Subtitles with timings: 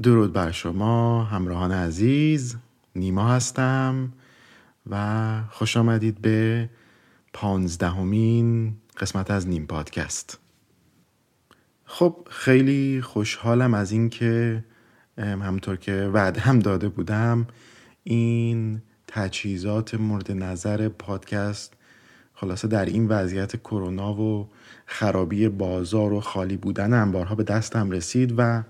[0.00, 2.56] درود بر شما همراهان عزیز
[2.96, 4.12] نیما هستم
[4.90, 6.68] و خوش آمدید به
[7.32, 10.38] پانزدهمین قسمت از نیم پادکست.
[11.84, 14.64] خب خیلی خوشحالم از اینکه
[15.18, 17.46] همونطور که وعده هم داده بودم
[18.04, 21.74] این تجهیزات مورد نظر پادکست
[22.34, 24.48] خلاصه در این وضعیت کرونا و
[24.86, 28.62] خرابی بازار و خالی بودن انبارها به دستم رسید و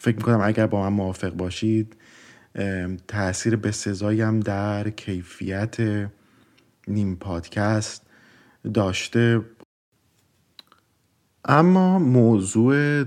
[0.00, 1.96] فکر می‌کنم اگر با من موافق باشید
[3.08, 5.76] تاثیر به سزایم در کیفیت
[6.88, 8.06] نیم پادکست
[8.74, 9.40] داشته.
[11.44, 13.04] اما موضوع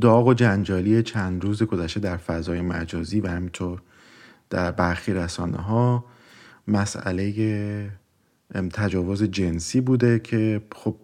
[0.00, 3.82] داغ و جنجالی چند روز گذشته در فضای مجازی و همینطور
[4.50, 6.04] در برخی رسانه ها
[6.68, 7.90] مسئله
[8.72, 10.96] تجاوز جنسی بوده که خب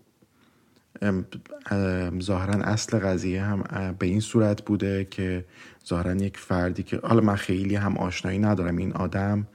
[2.23, 5.45] ظاهرا اصل قضیه هم به این صورت بوده که
[5.89, 9.47] ظاهرا یک فردی که حالا من خیلی هم آشنایی ندارم این آدم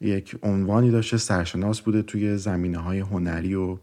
[0.00, 3.78] یک عنوانی داشته سرشناس بوده توی زمینه های هنری و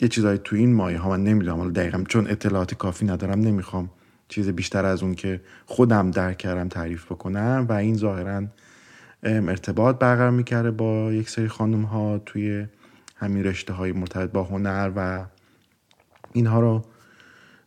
[0.00, 1.10] یه چیزایی تو این مایه ها.
[1.10, 3.90] من نمی‌دونم حالا دقیقا چون اطلاعات کافی ندارم نمی‌خوام
[4.28, 7.66] چیز بیشتر از اون که خودم درک کردم تعریف بکنم.
[7.68, 8.42] و این ظاهرا
[9.22, 12.66] ارتباط برقرار می‌کرده با یک سری خانم ها توی
[13.18, 15.24] همین رشته های مرتبط با هنر و
[16.32, 16.84] اینها رو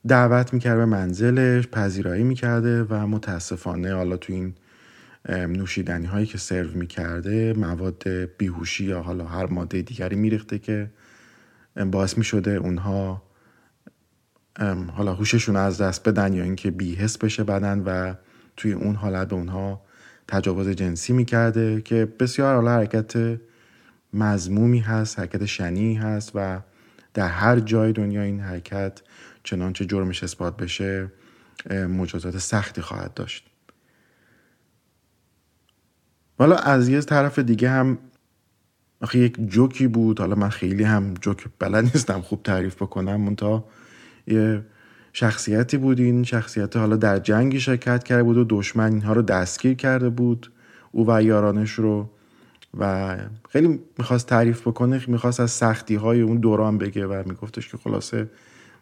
[0.07, 4.53] دعوت می‌کرده به منزلش پذیرایی می‌کرده و متاسفانه حالا تو این
[5.29, 8.03] نوشیدنی هایی که سرو می‌کرده مواد
[8.37, 10.89] بیهوشی یا حالا هر ماده دیگری میریخته که
[11.91, 13.23] باعث می‌شده اونها
[14.93, 18.13] حالا هوششون از دست بدن یا اینکه بیهس بشه بدن و
[18.57, 19.81] توی اون حالت به اونها
[20.27, 23.37] تجاوز جنسی می‌کرده که بسیار حالا حرکت
[24.13, 26.59] مزمومی هست حرکت شنی هست و
[27.13, 29.01] در هر جای دنیا این حرکت
[29.43, 31.11] چنانچه جرمش اثبات بشه
[31.69, 33.47] مجازات سختی خواهد داشت.
[36.39, 37.97] حالا از یه طرف دیگه هم
[39.01, 43.65] آخه یک جوکی بود حالا من خیلی هم جوک بلد نیستم خوب تعریف بکنم منتها
[44.27, 44.65] یه
[45.13, 49.73] شخصیتی بود این شخصیت حالا در جنگی شرکت کرده بود و دشمن اینها رو دستگیر
[49.73, 50.51] کرده بود
[50.91, 52.09] او و یارانش رو
[52.79, 53.17] و
[53.49, 58.29] خیلی می‌خواست تعریف بکنه می‌خواست از سختی های اون دوران بگه و میگفتش که خلاصه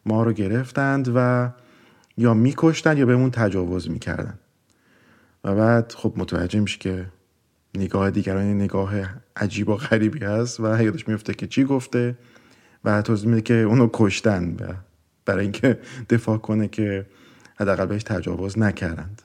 [0.05, 1.49] ما رو گرفتند و
[2.17, 4.39] یا میکشتن یا بهمون تجاوز می‌کردن.
[5.43, 7.05] و بعد خب متوجه میشه که
[7.75, 8.93] نگاه دیگران نگاه
[9.35, 12.17] عجیب و غریبی هست و یادش میفته که چی گفته
[12.85, 14.57] و توضیح میده که اونو کشتن
[15.25, 15.79] برای اینکه
[16.09, 17.05] دفاع کنه که
[17.55, 19.21] حداقل بهش تجاوز نکردند.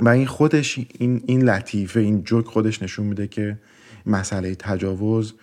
[0.00, 3.58] و این خودش این این لطیفه این جوک خودش نشون میده که
[4.06, 5.34] مسئله تجاوز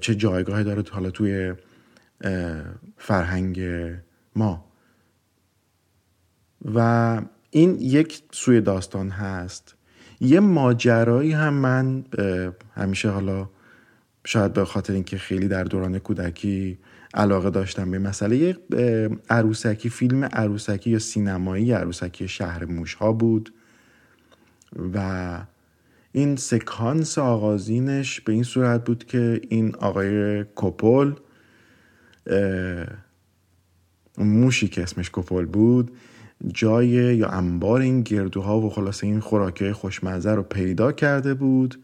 [0.00, 1.52] چه جایگاهی داره حالا توی
[2.96, 3.60] فرهنگ
[4.36, 4.64] ما.
[6.74, 7.20] و
[7.50, 9.74] این یک سوی داستان هست.
[10.20, 12.04] یه ماجرایی هم من
[12.74, 13.48] همیشه حالا
[14.24, 16.78] شاید به خاطر اینکه خیلی در دوران کودکی
[17.14, 18.56] علاقه داشتم به مسئله
[19.30, 23.52] عروسکی فیلم عروسکی یا سینمایی عروسکی شهر موش ها بود.
[24.94, 25.38] و
[26.12, 31.12] این سکانس آغازینش به این صورت بود که این آقای کوپل
[34.18, 35.90] موشی که اسمش کوپل بود
[36.46, 41.78] جای یا انبار این گردوها و خلاصه این خوراکی خوشمزه رو پیدا کرده بود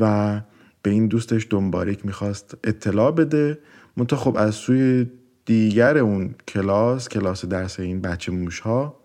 [0.00, 0.40] و
[0.82, 3.58] به این دوستش دنباریک می‌خواست اطلاع بده.
[3.96, 5.06] منتها خب از سوی
[5.44, 9.00] دیگر اون کلاس کلاس درس این بچه موش ها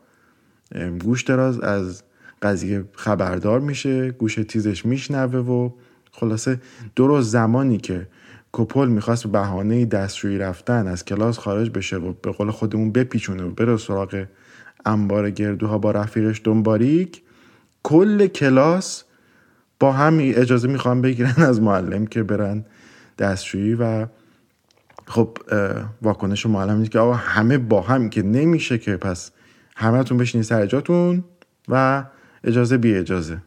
[1.00, 2.04] گوش دراز از
[2.46, 5.70] قضیه خبردار میشه گوش تیزش میشنوه و
[6.12, 6.62] خلاصه
[6.96, 8.08] درست زمانی که
[8.52, 13.44] کپل می‌خواست به بهانه دستشویی رفتن از کلاس خارج بشه و به قول خودمون بپیچونه
[13.44, 14.26] و بره سراغ
[14.86, 17.22] انبار گردوها با رفیقش دنباریک
[17.84, 19.04] کل کلاس
[19.80, 22.66] با هم اجازه می‌خوان بگیرن از معلم که برن
[23.20, 24.08] دستشویی و
[25.06, 25.38] خب
[26.02, 29.32] واکنش معلم اینه که آقا همه با هم که نمیشه که پس
[29.76, 31.24] همهتون بشینید سر جاتون
[31.68, 32.04] و
[32.46, 33.42] اجازه بی اجازه.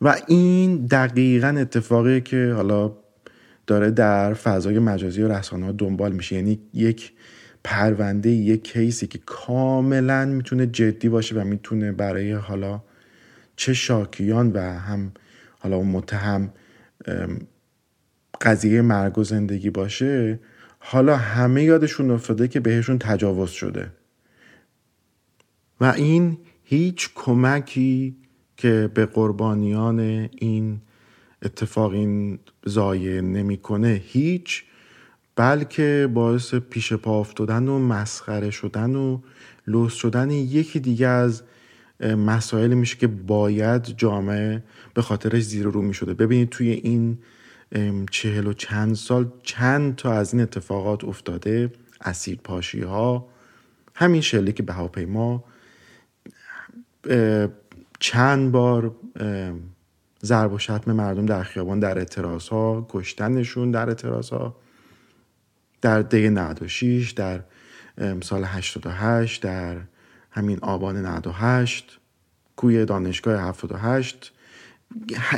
[0.00, 2.92] و این دقیقا اتفاقیه که حالا
[3.66, 6.36] داره در فضای مجازی و رسانه ها دنبال میشه.
[6.36, 7.12] یعنی یک
[7.64, 12.82] پرونده یک کیسی که کاملا می‌تونه جدی باشه و می‌تونه برای حالا
[13.56, 15.12] چه شاکیان و هم
[15.58, 16.52] حالا متهم
[18.40, 20.40] قضیه مرگ و زندگی باشه
[20.78, 23.90] حالا همه یادشون افتاده که بهشون تجاوز شده.
[25.80, 26.38] و این
[26.70, 28.16] هیچ کمکی
[28.56, 30.00] که به قربانیان
[30.38, 30.80] این
[31.42, 34.64] اتفاق این زایه نمی‌کنه هیچ
[35.36, 39.20] بلکه باعث پیش پا افتادن و مسخره شدن و
[39.66, 41.42] لوس شدن یکی دیگه از
[42.00, 44.62] مسائل میشه که باید جامعه
[44.94, 46.14] به خاطرش زیر رو می‌شده.
[46.14, 47.18] ببینید توی این
[48.10, 53.28] چهل و چند سال چند تا از این اتفاقات افتاده اسیر پاشی ها
[53.94, 55.44] همین شلیک به هواپیما
[58.00, 58.94] چند بار
[60.24, 64.56] ضرب و شتم مردم در خیابان در اعتراض ها کشتنشون در اعتراض ها
[65.80, 67.40] در دی 96 در
[68.22, 69.76] سال 88 در
[70.30, 71.98] همین آبان 98
[72.56, 74.32] کوی دانشگاه 78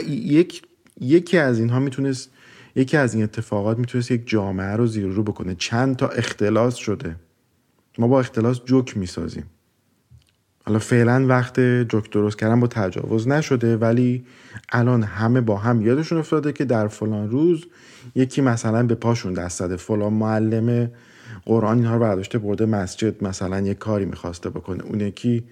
[0.09, 0.63] یک
[1.01, 2.31] یکی از اینها می‌تونست
[2.75, 5.55] یکی از این اتفاقات می‌تونست یک جامعه رو زیر رو بکنه.
[5.55, 7.17] چند تا اختلاس شده.
[7.99, 9.45] ما با اختلاس جوک می‌سازیم.
[10.71, 14.25] حالا فعلا وقت جوک درست کردن با تجاوز نشده ولی
[14.73, 17.67] الان همه با هم یادشون افتاده که در فلان روز
[18.15, 19.77] یکی مثلا به پاشون دست زده.
[19.77, 20.91] فلان معلم
[21.45, 24.85] قرآن اینها رو برداشته برده مسجد مثلا یه کاری می‌خواسته بکنه.
[24.85, 25.45] اون یکی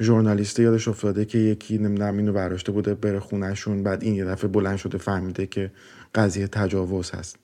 [0.00, 4.50] ژورنالیسته یادش افتاده که یکی نمی‌دونم اینو برداشته بوده بره خونهشون بعد این یه دفعه
[4.50, 5.70] بلند شده فهمیده که
[6.14, 7.36] قضیه تجاوز هست.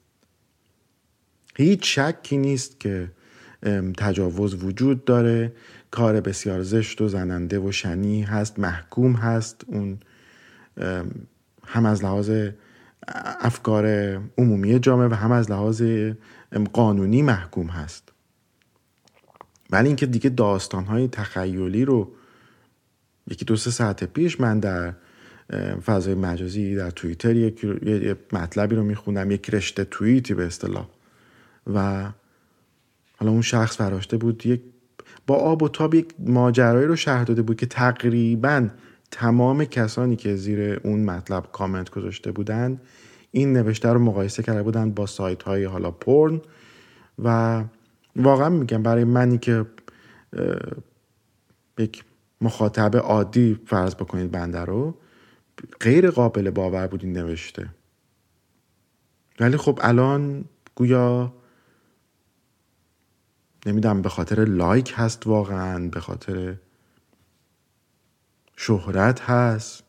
[1.56, 3.09] هیچ شکی نیست که
[3.97, 5.53] تجاوز وجود داره.
[5.96, 9.64] کار بسیار زشت و زننده و شنی هست محکوم هست.
[9.66, 9.98] اون
[11.66, 12.50] هم از لحاظ
[13.40, 13.87] افکار
[14.38, 15.82] عمومی جامعه و هم از لحاظ
[16.72, 18.12] قانونی محکوم هست.
[19.70, 22.12] ولی اینکه دیگه داستانهای تخیلی رو
[23.31, 24.94] یکی دو سه ساعت پیش من در
[25.87, 27.66] فضای مجازی در توییتر یک
[28.32, 30.88] مطلبی رو میخوندم یک رشته توییتی به اصطلاح.
[31.75, 32.10] و
[33.16, 34.60] حالا اون شخص فراشته بود یک
[35.26, 38.69] با آب و تاب یک ماجرایی رو شهر داده بود که تقریبا
[39.11, 42.81] تمام کسانی که زیر اون مطلب کامنت گذاشته بودند
[43.31, 46.41] این نوشته رو مقایسه کرده بودند با سایت های حالا پرن
[47.19, 47.64] و
[48.17, 49.67] واقعا میگم برای منی که
[51.79, 52.05] یک
[52.41, 54.94] مخاطب عادی فرض بکنید بنده رو
[55.81, 57.69] غیر قابل باور بود این نوشته.
[59.41, 60.44] ولی خب الان
[60.75, 61.32] گویا
[63.66, 66.56] نمی‌دونم به خاطر لایک هست واقعا به خاطر
[68.56, 69.84] شهرت هست.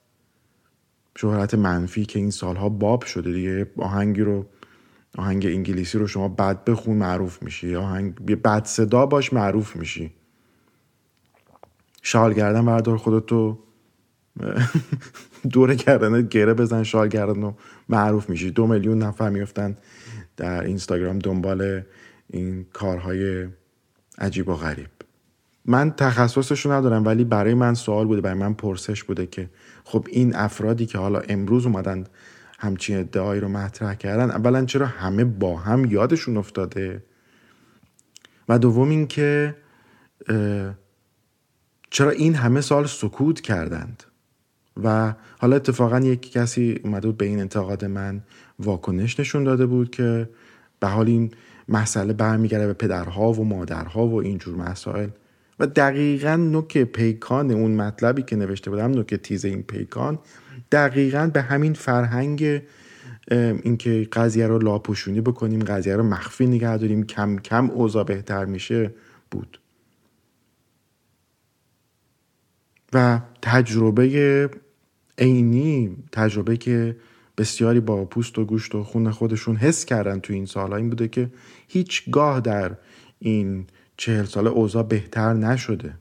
[1.18, 3.72] شهرت منفی که این سالها باب شده دیگه.
[3.78, 4.46] آهنگی رو
[5.18, 7.76] آهنگ انگلیسی رو شما بد بخون معروف میشی.
[7.76, 10.14] آهنگ بد صدا باش معروف میشی.
[12.02, 13.60] شال گردن بردار خودتو.
[15.52, 17.54] دور کردن گره بزن شال گردن و
[17.90, 18.52] معروف میشی.
[18.52, 19.78] دو میلیون نفر میفتن
[20.38, 21.82] در اینستاگرام دنبال
[22.28, 23.48] این کارهای
[24.18, 24.90] عجیب و غریب.
[25.66, 29.50] من تخصصشو ندارم ولی برای من سوال بوده برای من پرسش بوده که
[29.84, 32.04] خب این افرادی که حالا امروز اومدن
[32.60, 37.04] همچین ادعایی رو مطرح کردن اولا چرا همه با هم یادشون افتاده؟
[38.50, 39.56] و دوم اینکه
[41.90, 44.04] چرا این همه سال سکوت کردند؟
[44.84, 48.22] و حالا اتفاقا یک کسی اومده بود به این انتقاد من
[48.60, 50.30] واکنش نشون داده بود که
[50.80, 51.32] به حال این
[51.70, 55.10] مسئله برمیگرده به پدرها و مادرها و اینجور مسائل.
[55.60, 60.20] و دقیقا نوک پیکان اون مطلبی که نوشته بودم نوک تیز این پیکان
[60.72, 62.62] دقیقا به همین فرهنگ
[63.32, 68.94] اینکه قضیه رو لاپوشونی بکنیم قضیه رو مخفی نگه داریم کم کم اوضاع بهتر میشه
[69.32, 69.60] بود.
[72.94, 74.50] و تجربه
[75.18, 76.96] عینی تجربه که
[77.38, 81.08] بسیاری با پوست و گوشت و خون خودشون حس کردن تو این سال این بوده
[81.08, 81.32] که
[81.68, 82.76] هیچگاه در
[83.20, 83.68] این
[83.98, 85.94] چهل ساله اوضاع بهتر نشده.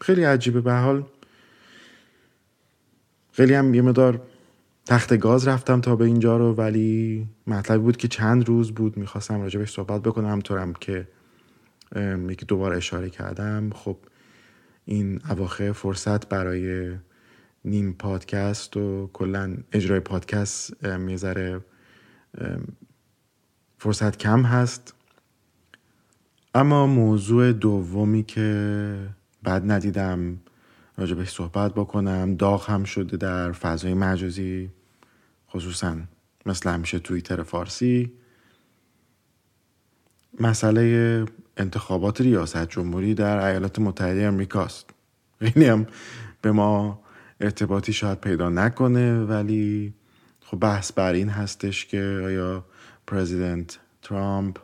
[0.00, 0.60] خیلی عجیبه.
[0.60, 1.04] به حال
[3.32, 4.22] خیلی هم یه مدار
[4.86, 8.96] تخت گاز رفتم تا به اینجا رو ولی مطلبی بود که چند روز بود.
[8.96, 10.28] می‌خواستم راجبش صحبت بکنم.
[10.28, 11.08] همطورم که
[12.28, 13.70] یکی دوباره اشاره کردم.
[13.74, 13.96] خب
[14.84, 16.94] این اواخر فرصت برای
[17.66, 21.60] نیم پادکست و کلا اجرای پادکست می‌ذاره
[23.78, 24.94] فرصت کم هست.
[26.54, 29.08] اما موضوع دومی که
[29.42, 30.38] بعد ندیدم
[30.96, 32.34] راجبش صحبت بکنم.
[32.34, 34.70] داغ هم شده در فضای مجازی
[35.50, 35.96] خصوصا
[36.46, 38.12] مثل همیشه توییتر فارسی.
[40.40, 41.24] مسئله
[41.56, 44.90] انتخابات ریاست جمهوری در ایالات متحده امریکاست.
[45.38, 45.86] خیلی هم
[46.42, 47.02] به ما
[47.40, 49.94] ارتباطی شاید پیدا نکنه ولی
[50.40, 52.64] خب بحث بر این هستش که آیا
[53.06, 54.58] پرزیدنت ترامپ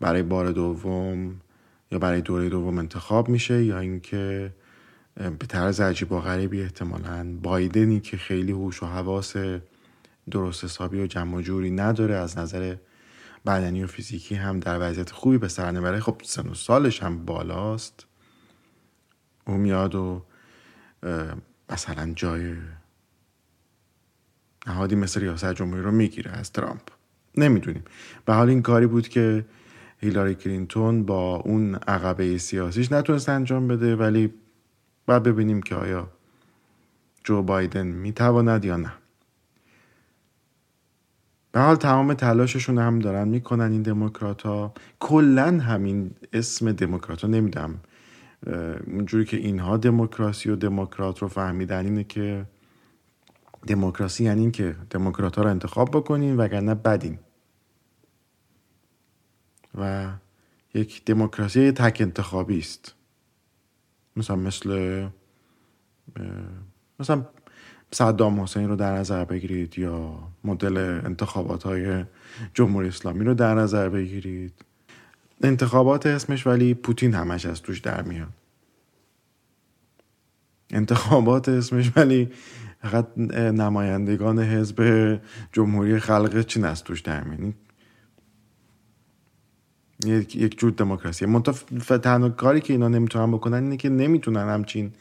[0.00, 1.40] برای بار دوم
[1.90, 4.52] یا برای دوره دوم انتخاب میشه یا اینکه
[5.14, 9.36] به طرز عجیب و غریبی احتمالا بایدنی که خیلی هوش و حواس
[10.30, 12.76] درست حسابی و جمع جوری نداره از نظر
[13.46, 16.00] بدنی و فیزیکی هم در وضعیت خوبی به سر نبره.
[16.00, 18.06] خب سن و سالش هم بالاست.
[19.46, 20.24] او میاد و
[21.72, 22.54] مثلا جای
[24.66, 26.80] نهادی مثل ریاست جمهوری رو می‌گیره از ترامپ.
[27.36, 27.84] نمی‌دونیم.
[28.24, 29.44] به حال این کاری بود که
[29.98, 34.34] هیلاری کلینتون با اون عقبه سیاسیش نتونست انجام بده ولی
[35.06, 36.08] باید ببینیم که آیا
[37.24, 38.92] جو بایدن می‌تواند یا نه.
[41.52, 47.28] به حال تمام تلاششون هم دارن می‌کنن این دموکرات ها کلا همین اسم دموکرات ها
[47.28, 47.80] نمیدم
[48.86, 52.46] اونجوری که اینها دموکراسی و دموکرات رو فهمیدن اینه که
[53.66, 57.18] دموکراسی یعنی این که دموکرات ها رو انتخاب بکنین وگرنه بدین.
[59.78, 60.12] و
[60.74, 62.94] یک دموکراسی تک انتخابی است.
[64.16, 65.06] مثلا مثل
[67.00, 67.26] مثلا
[67.92, 72.04] صدام حسین رو در نظر بگیرید یا مدل انتخابات های
[72.54, 74.64] جمهوری اسلامی رو در نظر بگیرید.
[75.42, 78.32] انتخابات اسمش ولی پوتین همش از توش در میاد.
[80.70, 82.30] انتخابات اسمش ولی
[82.82, 85.20] فقط نمایندگان حزب
[85.52, 87.54] جمهوری خلق چین از توش در میاد.
[90.06, 94.92] یک جور دموکراسی منتها تنها کاری که اینا نمی‌تونن بکنن اینه که نمی‌تونن همچین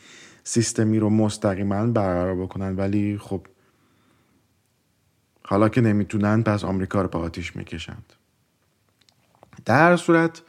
[0.44, 3.48] سیستمی رو مستقیما برقرار بکنن ولی خب
[5.44, 8.14] حالا که نمی‌تونن پس آمریکا رو به آتیش می‌کشند.
[9.66, 10.42] در صورت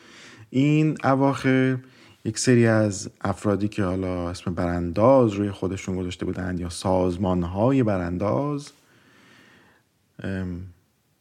[0.50, 1.78] این اواخر
[2.24, 7.82] یک سری از افرادی که حالا اسم برانداز روی خودشون گذاشته بودند یا سازمان های
[7.82, 8.72] برانداز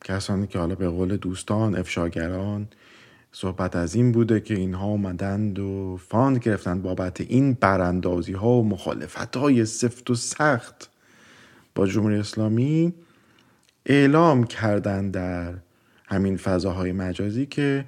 [0.04, 2.68] کسانی که حالا به قول دوستان افشاگران
[3.32, 8.68] صحبت از این بوده که اینها اومدند و فاند گرفتند بابت این براندازی ها و
[8.68, 10.90] مخالفت های سفت و سخت
[11.76, 12.94] با جمهوری اسلامی
[13.86, 15.54] اعلام کردند در
[16.12, 17.86] همین فضاهای مجازی که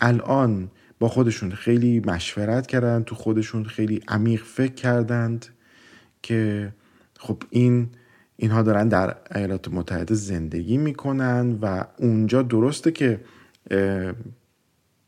[0.00, 5.46] الان با خودشون خیلی مشورت کردند تو خودشون خیلی عمیق فکر کردند
[6.22, 6.72] که
[7.18, 7.88] خب این
[8.36, 13.20] اینها دارن در ایالات متحده زندگی می‌کنن و اونجا درسته که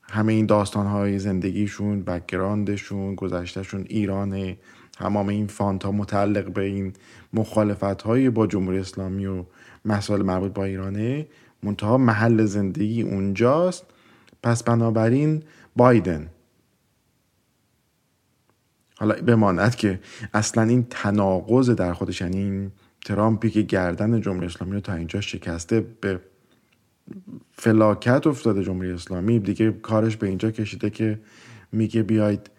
[0.03, 4.59] همه این داستان های زندگیشون background شون گذشتهشون ایرانه
[4.93, 6.93] تمام این فاندها متعلق به این
[7.33, 9.45] مخالفت های با جمهوری اسلامی و
[9.85, 11.27] مسائل مربوط با ایرانه.
[11.65, 13.85] منتها محل زندگی اونجاست.
[14.43, 15.43] پس بنابراین
[15.77, 16.31] بایدن.
[18.97, 20.01] حالا بماند که
[20.35, 22.73] اصلا این تناقض در خودش یعنی این
[23.05, 26.21] ترامپی که گردن جمهوری اسلامی رو تا اینجا شکسته به
[27.53, 31.21] فلاکت افتاده جمهوری اسلامی دیگه کارش به اینجا کشیده که
[31.73, 32.51] میگه بیاید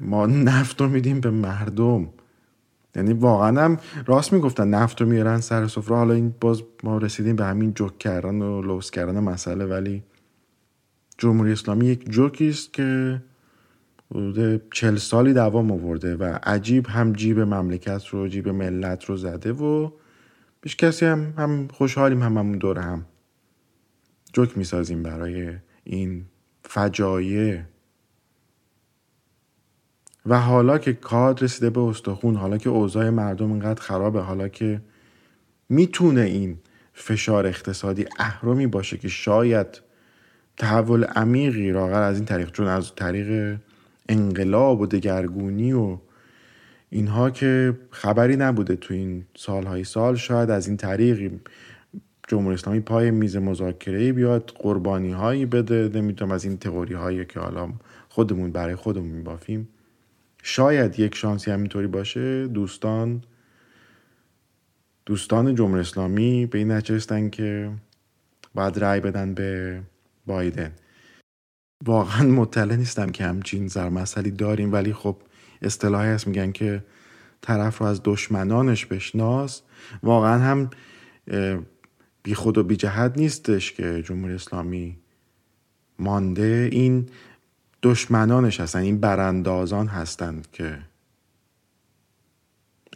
[0.00, 2.08] ما نفت رو میدیم به مردم.
[2.96, 5.96] یعنی واقعا هم راست می‌گفتن نفت رو میارن سر سفره.
[5.96, 10.02] حالا این باز ما رسیدیم به همین جوک کردن و لوس کردن مسئله ولی
[11.18, 13.22] جمهوری اسلامی یک جوکی است که
[14.10, 19.52] حدود چل سالی دوام آورده و عجیب هم جیب مملکت رو جیب ملت رو زده
[19.52, 19.90] و
[20.60, 23.04] بیش کسی هم هم خوشحالیم هم همون دور هم
[24.32, 25.52] جوک می‌سازیم برای
[25.84, 26.24] این
[26.62, 27.60] فجایع.
[30.26, 34.80] و حالا که کاد رسیده به استخون حالا که اوضاع مردم اینقدر خرابه حالا که
[35.68, 36.58] می‌تونه این
[36.92, 39.66] فشار اقتصادی اهرمی باشه که شاید
[40.56, 43.58] تحول عمیقی راغر از این طریق چون از طریق
[44.08, 45.98] انقلاب و دگرگونی و
[46.90, 51.40] اینها که خبری نبوده تو این سالهای سال شاید از این طریقی
[52.28, 57.40] جمهوری اسلامی پای میز مذاکره بیاد قربانی هایی بده نمی‌تونم از این تئوری هایی که
[57.40, 57.68] حالا
[58.08, 59.68] خودمون برای خودمون میبافیم.
[60.46, 62.46] شاید یک شانسی همینطوری باشه.
[62.46, 63.22] دوستان
[65.06, 67.70] دوستان جمهوری اسلامی به این نچستن که
[68.54, 69.80] باید رأی بدن به
[70.26, 70.72] بایدن.
[71.84, 75.16] واقعا مطلع نیستم که همچین زرمسئلی داریم ولی خب
[75.62, 76.26] اصطلاحی هست.
[76.26, 76.84] میگن که
[77.40, 79.62] طرف رو از دشمنانش بشناس.
[80.02, 80.70] واقعا هم
[82.22, 84.96] بی خود و بی جهت نیستش که جمهوری اسلامی
[85.98, 87.08] مانده این
[87.84, 90.78] دشمنانش هستن این براندازان هستند که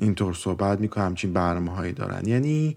[0.00, 2.28] اینطور صحبت می‌کنه همچین برنامه هایی دارن.
[2.28, 2.76] یعنی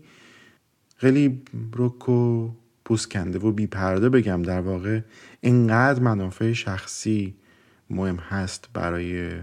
[0.98, 1.42] خیلی
[1.76, 2.52] رک و
[2.86, 5.02] پوسکنده و بی پرده بگم در واقع
[5.42, 7.36] اینقدر منافع شخصی
[7.90, 9.42] مهم هست برای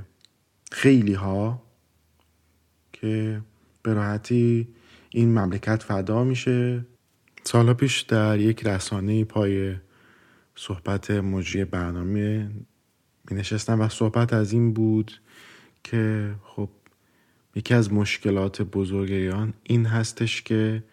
[0.72, 1.62] خیلی ها
[2.92, 3.40] که
[3.82, 4.68] به راحتی
[5.10, 6.86] این مملکت فدا میشه.
[7.44, 9.74] سالها پیش در یک رسانه پای
[10.60, 12.50] صحبت مجری برنامه
[13.30, 15.20] می نشستم و صحبت از این بود
[15.84, 16.68] که خب
[17.54, 20.84] یکی از مشکلات بزرگ ایران این هستش که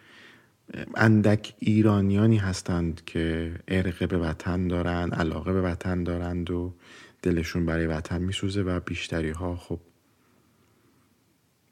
[0.94, 6.74] اندک ایرانیانی هستند که ارقه به وطن دارن علاقه به وطن دارند و
[7.22, 9.80] دلشون برای وطن میسوزه و بیشتری ها خب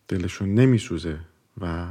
[0.08, 1.18] دلشون نمیسوزه
[1.60, 1.86] و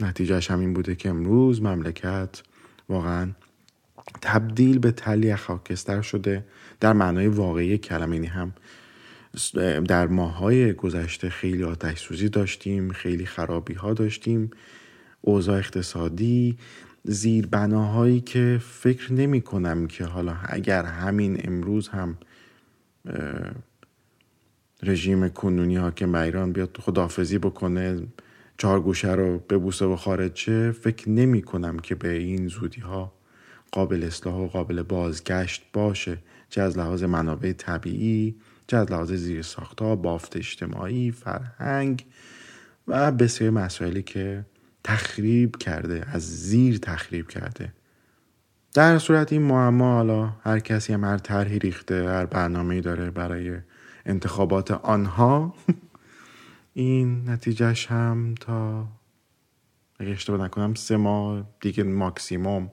[0.00, 2.42] نتیجهش همین بوده که امروز مملکت
[2.88, 3.32] واقعا
[4.22, 6.44] تبدیل به تلی خاکستر شده
[6.80, 8.52] در معنای واقعی کلمه یعنی هم
[9.88, 14.50] در ماهای گذشته خیلی آتش سوزی داشتیم خیلی خرابی ها داشتیم
[15.20, 16.58] اوضاع اقتصادی
[17.04, 22.18] زیر بناهایی که فکر نمی کنم که حالا اگر همین امروز هم
[24.82, 28.02] رژیم کنونی حاکم ایران بیاد خدافزی بکنه
[28.58, 33.12] چهار گوشه رو ببوسه و خارج شه فکر نمی کنم که به این زودی ها
[33.72, 38.36] قابل اصلاح و قابل بازگشت باشه چه از لحاظ منابع طبیعی
[38.66, 42.06] چه از لحاظ زیر ساختها بافت اجتماعی فرهنگ
[42.88, 44.44] و بسیار مسائلی که
[44.84, 47.72] تخریب کرده از زیر تخریب کرده.
[48.74, 53.58] در صورت این معما حالا هر کسی هم هر طرحی ریخته هر برنامه داره برای
[54.06, 55.54] انتخابات آنها
[56.74, 58.88] این نتیجهش هم تا
[59.98, 62.70] اگه اشتباه نکنم سه ماه دیگه ماکسیموم.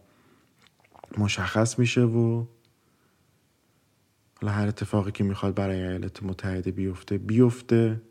[1.18, 2.46] مشخص میشه و
[4.42, 8.02] حالا هر اتفاقی که می‌خواد برای ایالات متحده بیفته بیفته.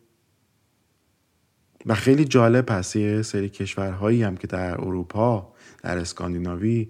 [1.87, 6.89] و خیلی جالب هست یه سری کشورهایی هم که در اروپا در اسکاندیناوی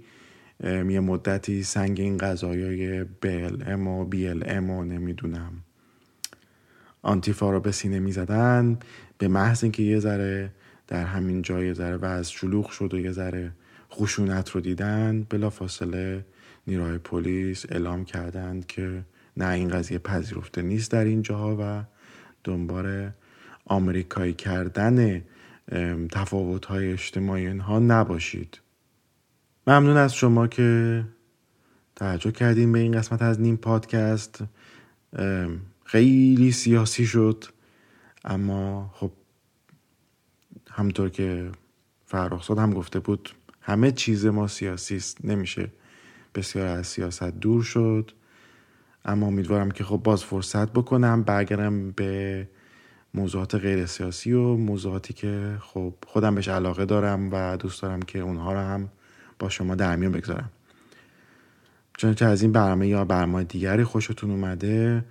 [0.64, 5.52] یه مدتی سنگ این غذایای BLM و BLM و نمی‌دونم
[7.02, 8.78] آنتیفا رو به سینه می‌زدن
[9.18, 10.52] به محض اینکه یه ذره
[10.88, 13.52] در همین جای ذره وضع شلوغ شد و یه ذره
[13.92, 16.24] خشونت رو دیدن بلا فاصله
[16.66, 19.04] نیروهای پلیس اعلام کردند که
[19.36, 21.84] نه این قضیه پذیرفته نیست در این جاها و
[22.44, 23.10] دنبال
[23.64, 25.22] آمریکایی کردن
[26.12, 28.60] تفاوت های اجتماعی اینها نباشید.
[29.66, 31.04] ممنون از شما که
[31.96, 34.44] توجه کردیم به این قسمت از نیم پادکست.
[35.84, 37.44] خیلی سیاسی شد
[38.24, 39.10] اما خب
[40.70, 41.50] همطور که
[42.06, 43.34] فرخزاد هم گفته بود
[43.66, 45.68] همه چیز ما سیاسی است نمیشه
[46.34, 48.10] بسیار از سیاست دور شد.
[49.04, 52.48] اما امیدوارم که خب باز فرصت بکنم برگردم به
[53.14, 58.18] موضوعات غیر سیاسی و موضوعاتی که خب خودم بهش علاقه دارم و دوست دارم که
[58.18, 58.88] اونها رو هم
[59.38, 60.50] با شما در میون بگذارم.
[61.98, 65.04] چنانچه از این برنامه یا برنامه دیگری خوشتون اومده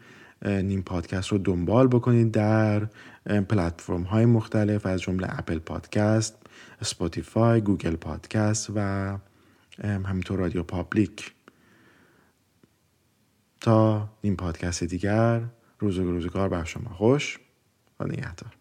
[0.45, 2.85] نیم پادکست رو دنبال بکنید در
[3.25, 6.44] پلتفرم های مختلف از جمله Apple Podcast.
[6.85, 8.79] Spotify Google Podcast و
[9.83, 11.33] همینطور RadioPublic.
[13.61, 15.41] تا پادکست دیگر
[15.79, 16.89] روز و روزگار بر شما.
[16.89, 17.39] خوش
[17.99, 18.55] و نگهدار.